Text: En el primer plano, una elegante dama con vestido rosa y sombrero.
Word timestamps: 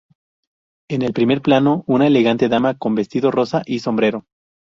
En 0.89 1.03
el 1.03 1.13
primer 1.13 1.43
plano, 1.43 1.83
una 1.85 2.07
elegante 2.07 2.49
dama 2.49 2.75
con 2.75 2.95
vestido 2.95 3.29
rosa 3.29 3.61
y 3.67 3.81
sombrero. 3.81 4.25